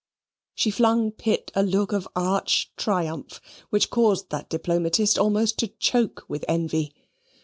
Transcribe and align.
She 0.55 0.71
flung 0.71 1.11
Pitt 1.11 1.51
a 1.53 1.61
look 1.61 1.91
of 1.93 2.07
arch 2.15 2.71
triumph, 2.75 3.39
which 3.69 3.91
caused 3.91 4.31
that 4.31 4.49
diplomatist 4.49 5.19
almost 5.19 5.59
to 5.59 5.67
choke 5.67 6.25
with 6.27 6.43
envy. 6.47 6.95